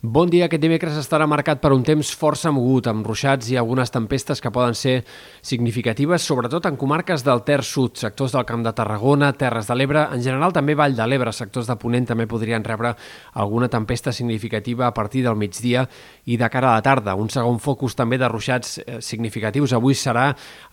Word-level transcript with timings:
Bon 0.00 0.30
dia. 0.30 0.44
Aquest 0.46 0.62
dimecres 0.62 0.94
estarà 0.94 1.26
marcat 1.26 1.58
per 1.58 1.72
un 1.74 1.80
temps 1.82 2.12
força 2.14 2.52
mogut, 2.54 2.86
amb 2.86 3.02
ruixats 3.02 3.48
i 3.50 3.56
algunes 3.58 3.90
tempestes 3.90 4.38
que 4.38 4.52
poden 4.54 4.76
ser 4.78 5.00
significatives, 5.42 6.22
sobretot 6.22 6.68
en 6.70 6.76
comarques 6.78 7.24
del 7.26 7.42
Ter 7.42 7.64
Sud, 7.66 7.96
sectors 7.98 8.30
del 8.30 8.44
Camp 8.46 8.62
de 8.62 8.72
Tarragona, 8.78 9.32
Terres 9.34 9.66
de 9.66 9.74
l'Ebre, 9.74 10.04
en 10.14 10.22
general 10.22 10.54
també 10.54 10.76
Vall 10.78 10.94
de 10.94 11.02
l'Ebre, 11.02 11.32
sectors 11.34 11.66
de 11.66 11.74
Ponent 11.82 12.06
també 12.06 12.28
podrien 12.30 12.62
rebre 12.62 12.92
alguna 13.34 13.66
tempesta 13.66 14.12
significativa 14.14 14.86
a 14.86 14.92
partir 14.94 15.24
del 15.26 15.34
migdia 15.34 15.82
i 16.26 16.38
de 16.38 16.48
cara 16.48 16.70
a 16.70 16.78
la 16.78 16.86
tarda. 16.86 17.16
Un 17.18 17.34
segon 17.34 17.58
focus 17.58 17.98
també 17.98 18.22
de 18.22 18.30
ruixats 18.30 18.78
eh, 18.78 19.00
significatius 19.02 19.74
avui 19.74 19.98
serà 19.98 20.28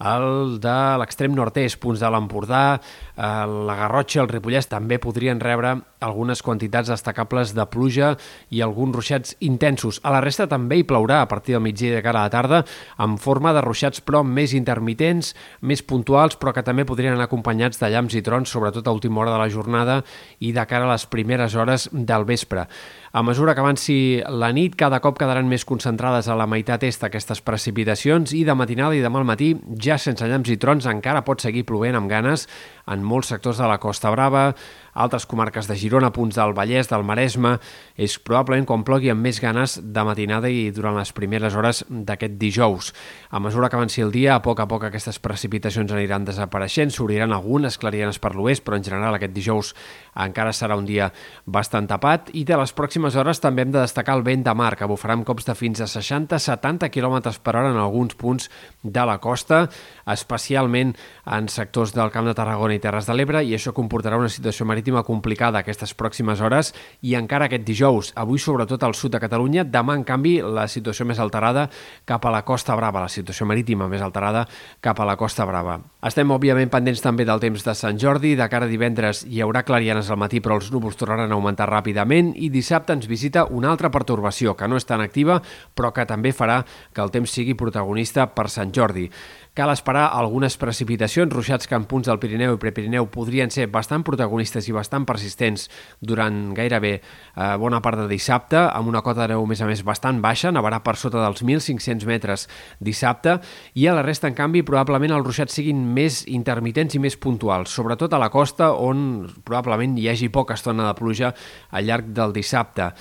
el 0.06 0.60
de 0.62 0.78
l'extrem 1.02 1.34
nord-est, 1.34 1.82
punts 1.82 1.98
de 1.98 2.14
l'Empordà, 2.14 2.64
eh, 2.78 3.34
la 3.42 3.82
Garrotxa, 3.82 4.22
el 4.22 4.30
Ripollès 4.30 4.70
també 4.70 5.02
podrien 5.02 5.42
rebre 5.42 5.80
algunes 6.06 6.46
quantitats 6.46 6.94
destacables 6.94 7.56
de 7.58 7.66
pluja 7.74 8.14
i 8.54 8.62
algun 8.62 8.94
ruixat 8.94 9.16
ruixats 9.16 9.36
intensos. 9.40 10.00
A 10.04 10.12
la 10.12 10.22
resta 10.22 10.48
també 10.48 10.80
hi 10.80 10.86
plourà 10.88 11.22
a 11.22 11.28
partir 11.28 11.54
del 11.56 11.64
migdia 11.64 11.96
de 11.96 12.02
cara 12.04 12.22
a 12.24 12.28
la 12.28 12.34
tarda, 12.34 12.64
en 13.00 13.18
forma 13.18 13.54
de 13.54 13.62
ruixats 13.62 14.02
però 14.02 14.24
més 14.24 14.54
intermitents, 14.54 15.36
més 15.62 15.82
puntuals, 15.84 16.36
però 16.36 16.54
que 16.54 16.64
també 16.64 16.86
podrien 16.86 17.14
anar 17.14 17.28
acompanyats 17.30 17.80
de 17.80 17.90
llamps 17.90 18.16
i 18.16 18.22
trons, 18.22 18.50
sobretot 18.50 18.88
a 18.88 18.92
última 18.92 19.22
hora 19.22 19.34
de 19.34 19.40
la 19.40 19.50
jornada 19.50 20.04
i 20.40 20.52
de 20.52 20.66
cara 20.66 20.86
a 20.86 20.94
les 20.94 21.06
primeres 21.06 21.56
hores 21.56 21.90
del 21.92 22.26
vespre. 22.26 22.68
A 23.16 23.24
mesura 23.24 23.54
que 23.56 23.62
avanci 23.62 24.22
la 24.28 24.52
nit, 24.52 24.76
cada 24.76 25.00
cop 25.00 25.18
quedaran 25.18 25.48
més 25.48 25.64
concentrades 25.66 26.28
a 26.28 26.36
la 26.36 26.48
meitat 26.48 26.84
est 26.84 27.04
aquestes 27.04 27.40
precipitacions 27.42 28.34
i 28.36 28.44
de 28.44 28.56
matinada 28.56 28.96
i 28.96 29.04
demà 29.04 29.22
al 29.22 29.30
matí, 29.30 29.54
ja 29.80 29.98
sense 29.98 30.28
llamps 30.28 30.52
i 30.52 30.58
trons, 30.58 30.86
encara 30.90 31.24
pot 31.24 31.40
seguir 31.40 31.64
plovent 31.64 31.96
amb 31.96 32.12
ganes 32.12 32.50
en 32.92 33.06
molts 33.06 33.32
sectors 33.32 33.62
de 33.62 33.70
la 33.70 33.80
Costa 33.80 34.12
Brava, 34.12 34.50
altres 34.96 35.28
comarques 35.28 35.68
de 35.68 35.76
Girona, 35.76 36.10
punts 36.16 36.38
del 36.40 36.56
Vallès, 36.56 36.88
del 36.90 37.04
Maresme, 37.04 37.58
és 38.00 38.16
probablement 38.18 38.66
quan 38.66 38.86
plogui 38.88 39.12
amb 39.12 39.22
més 39.26 39.42
ganes 39.44 39.78
de 39.84 40.06
matinada 40.08 40.50
i 40.50 40.72
durant 40.76 40.96
les 40.96 41.12
primeres 41.16 41.56
hores 41.56 41.84
d'aquest 41.90 42.38
dijous. 42.40 42.94
A 43.30 43.42
mesura 43.44 43.70
que 43.70 43.78
avanci 43.78 44.02
el 44.02 44.14
dia, 44.16 44.36
a 44.36 44.42
poc 44.44 44.64
a 44.64 44.68
poc 44.72 44.88
aquestes 44.88 45.20
precipitacions 45.20 45.92
aniran 45.92 46.26
desapareixent, 46.26 46.94
s'obriran 46.96 47.36
algunes 47.36 47.78
clarianes 47.78 48.20
per 48.24 48.34
l'oest, 48.36 48.64
però 48.64 48.80
en 48.80 48.88
general 48.88 49.20
aquest 49.20 49.36
dijous 49.36 49.74
encara 50.16 50.54
serà 50.56 50.78
un 50.80 50.88
dia 50.88 51.10
bastant 51.46 51.90
tapat 51.92 52.32
i 52.34 52.46
de 52.48 52.56
les 52.56 52.72
pròximes 52.76 53.18
hores 53.20 53.44
també 53.44 53.66
hem 53.66 53.74
de 53.76 53.82
destacar 53.82 54.16
el 54.16 54.24
vent 54.24 54.46
de 54.48 54.56
mar, 54.56 54.74
que 54.80 54.88
bufarà 54.88 55.18
amb 55.18 55.28
cops 55.28 55.46
de 55.50 55.58
fins 55.60 55.84
a 55.84 55.90
60-70 55.92 56.90
km 56.90 57.36
per 57.44 57.58
hora 57.58 57.74
en 57.74 57.82
alguns 57.82 58.16
punts 58.16 58.50
de 58.82 59.06
la 59.06 59.18
costa, 59.20 59.66
especialment 60.08 60.96
en 61.26 61.50
sectors 61.52 61.92
del 61.96 62.12
Camp 62.16 62.30
de 62.30 62.36
Tarragona 62.38 62.78
i 62.78 62.80
Terres 62.80 63.10
de 63.10 63.16
l'Ebre, 63.18 63.44
i 63.44 63.56
això 63.58 63.76
comportarà 63.76 64.18
una 64.22 64.32
situació 64.32 64.66
marítima 64.66 64.85
marítima 64.86 65.04
complicada 65.04 65.64
aquestes 65.64 65.96
pròximes 65.98 66.42
hores 66.46 66.70
i 67.02 67.16
encara 67.18 67.48
aquest 67.48 67.64
dijous, 67.66 68.12
avui 68.16 68.38
sobretot 68.38 68.84
al 68.84 68.94
sud 68.94 69.16
de 69.16 69.20
Catalunya, 69.20 69.64
demà 69.66 69.96
en 69.98 70.04
canvi 70.06 70.42
la 70.42 70.68
situació 70.70 71.08
més 71.10 71.18
alterada 71.20 71.70
cap 72.06 72.26
a 72.26 72.30
la 72.30 72.44
Costa 72.46 72.76
Brava, 72.76 73.02
la 73.02 73.10
situació 73.10 73.48
marítima 73.50 73.88
més 73.90 74.04
alterada 74.06 74.46
cap 74.82 75.00
a 75.00 75.06
la 75.06 75.16
Costa 75.18 75.46
Brava. 75.46 75.80
Estem 76.06 76.30
òbviament 76.30 76.70
pendents 76.70 77.02
també 77.02 77.26
del 77.26 77.42
temps 77.42 77.64
de 77.66 77.74
Sant 77.74 77.98
Jordi, 77.98 78.36
de 78.36 78.48
cara 78.48 78.66
a 78.66 78.70
divendres 78.70 79.24
hi 79.26 79.42
haurà 79.42 79.64
clarianes 79.66 80.12
al 80.12 80.22
matí 80.22 80.40
però 80.40 80.60
els 80.60 80.70
núvols 80.72 81.00
tornaran 81.00 81.32
a 81.32 81.36
augmentar 81.40 81.66
ràpidament 81.72 82.36
i 82.36 82.52
dissabte 82.54 82.94
ens 82.94 83.10
visita 83.10 83.48
una 83.50 83.72
altra 83.72 83.90
pertorbació 83.90 84.54
que 84.54 84.68
no 84.70 84.78
és 84.78 84.86
tan 84.86 85.02
activa 85.02 85.40
però 85.74 85.92
que 85.96 86.06
també 86.06 86.30
farà 86.30 86.62
que 86.94 87.02
el 87.02 87.10
temps 87.10 87.34
sigui 87.34 87.58
protagonista 87.58 88.28
per 88.28 88.52
Sant 88.54 88.70
Jordi. 88.76 89.10
Cal 89.56 89.72
esperar 89.72 90.10
algunes 90.12 90.58
precipitacions, 90.60 91.32
ruixats 91.32 91.70
que 91.72 91.78
en 91.80 91.86
punts 91.88 92.10
del 92.10 92.18
Pirineu 92.20 92.58
i 92.58 92.60
Prepirineu 92.60 93.06
podrien 93.08 93.48
ser 93.48 93.70
bastant 93.72 94.02
protagonistes 94.04 94.66
i 94.68 94.74
bastant 94.76 95.06
persistents 95.08 95.70
durant 96.04 96.50
gairebé 96.58 96.92
eh, 96.98 97.46
bona 97.62 97.80
part 97.80 98.02
de 98.02 98.10
dissabte, 98.10 98.60
amb 98.60 98.92
una 98.92 99.00
cota 99.06 99.24
de 99.24 99.30
neu 99.32 99.46
més 99.48 99.62
a 99.64 99.70
més 99.70 99.80
bastant 99.88 100.20
baixa, 100.20 100.52
nevarà 100.52 100.82
per 100.84 100.98
sota 101.00 101.22
dels 101.24 101.40
1.500 101.40 102.04
metres 102.10 102.44
dissabte, 102.84 103.38
i 103.80 103.88
a 103.88 103.94
la 103.96 104.04
resta, 104.04 104.28
en 104.28 104.36
canvi, 104.36 104.66
probablement 104.68 105.16
els 105.16 105.24
ruixats 105.24 105.56
siguin 105.56 105.86
més 105.96 106.26
intermitents 106.28 107.00
i 107.00 107.02
més 107.06 107.16
puntuals, 107.16 107.72
sobretot 107.72 108.12
a 108.12 108.20
la 108.20 108.28
costa, 108.34 108.74
on 108.76 109.24
probablement 109.48 109.96
hi 109.96 110.10
hagi 110.12 110.28
poca 110.36 110.60
estona 110.60 110.90
de 110.90 111.00
pluja 111.00 111.32
al 111.72 111.88
llarg 111.88 112.12
del 112.12 112.36
dissabte. 112.36 112.92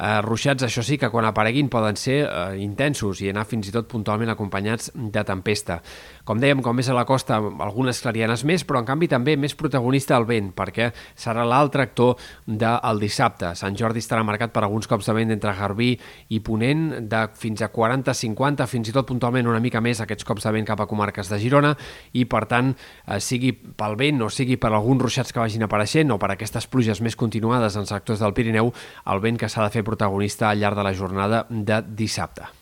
Eh, 0.00 0.20
ruixats, 0.24 0.64
això 0.64 0.80
sí, 0.80 0.96
que 0.96 1.10
quan 1.12 1.26
apareguin 1.28 1.68
poden 1.68 1.98
ser 2.00 2.22
eh, 2.24 2.56
intensos 2.64 3.20
i 3.20 3.28
anar 3.28 3.44
fins 3.44 3.68
i 3.68 3.72
tot 3.74 3.84
puntualment 3.90 4.30
acompanyats 4.32 4.88
de 4.96 5.24
tempesta. 5.28 5.76
Com 6.24 6.40
dèiem, 6.40 6.62
com 6.64 6.76
més 6.76 6.88
a 6.88 6.94
la 6.96 7.04
costa, 7.04 7.36
algunes 7.36 8.00
clarianes 8.00 8.46
més, 8.48 8.64
però 8.64 8.80
en 8.80 8.88
canvi 8.88 9.10
també 9.12 9.34
més 9.36 9.52
protagonista 9.58 10.16
el 10.16 10.24
vent, 10.24 10.54
perquè 10.56 10.88
serà 11.18 11.44
l'altre 11.44 11.84
actor 11.84 12.16
del 12.46 13.02
dissabte. 13.02 13.50
Sant 13.58 13.76
Jordi 13.76 14.00
estarà 14.00 14.22
marcat 14.24 14.54
per 14.54 14.62
alguns 14.64 14.88
cops 14.88 15.10
de 15.10 15.16
vent 15.18 15.34
entre 15.36 15.52
Garbí 15.58 15.90
i 16.32 16.40
Ponent, 16.40 16.86
de 17.10 17.20
fins 17.36 17.60
a 17.60 17.68
40, 17.68 18.14
50, 18.16 18.68
fins 18.70 18.88
i 18.88 18.96
tot 18.96 19.08
puntualment 19.10 19.52
una 19.52 19.60
mica 19.60 19.84
més 19.84 20.00
aquests 20.00 20.24
cops 20.24 20.48
de 20.48 20.54
vent 20.56 20.68
cap 20.70 20.80
a 20.80 20.88
comarques 20.88 21.28
de 21.28 21.40
Girona, 21.42 21.74
i 22.16 22.24
per 22.24 22.46
tant, 22.48 22.72
eh, 22.72 23.20
sigui 23.20 23.52
pel 23.52 23.98
vent 24.00 24.24
o 24.24 24.30
sigui 24.32 24.56
per 24.56 24.72
alguns 24.72 25.04
ruixats 25.04 25.34
que 25.34 25.44
vagin 25.44 25.68
apareixent 25.68 26.08
o 26.14 26.18
per 26.22 26.32
aquestes 26.32 26.70
pluges 26.72 27.04
més 27.04 27.20
continuades 27.20 27.76
en 27.76 27.90
sectors 27.90 28.24
del 28.24 28.32
Pirineu, 28.32 28.72
el 29.12 29.20
vent 29.20 29.36
que 29.36 29.52
s'ha 29.52 29.68
de 29.68 29.76
fer 29.76 29.84
protagonista 29.90 30.50
al 30.50 30.62
llarg 30.62 30.78
de 30.78 30.86
la 30.86 30.94
jornada 30.94 31.44
de 31.50 31.82
dissabte. 31.82 32.59